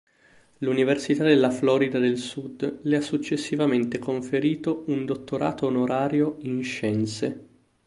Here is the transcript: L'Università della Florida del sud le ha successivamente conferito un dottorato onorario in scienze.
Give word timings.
L'Università 0.61 1.23
della 1.23 1.51
Florida 1.51 1.99
del 1.99 2.17
sud 2.17 2.79
le 2.81 2.97
ha 2.97 3.01
successivamente 3.01 3.99
conferito 3.99 4.83
un 4.87 5.05
dottorato 5.05 5.67
onorario 5.67 6.37
in 6.39 6.63
scienze. 6.63 7.45